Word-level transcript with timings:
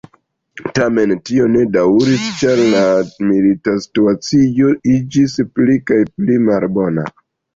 Tamen, 0.77 1.11
tio 1.29 1.49
ne 1.55 1.65
daŭris 1.75 2.23
ĉar 2.39 2.61
la 2.71 2.81
milita 3.27 3.75
situacio 3.83 4.71
iĝis 4.95 5.35
pli 5.59 5.77
kaj 5.91 6.01
pli 6.15 6.41
malbona. 6.49 7.07